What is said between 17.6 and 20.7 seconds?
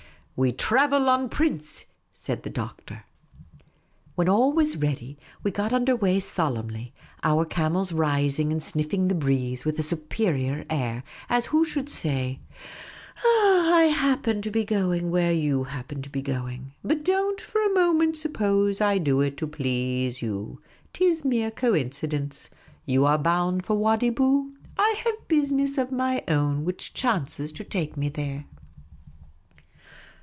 a moment suppose I do it to please you.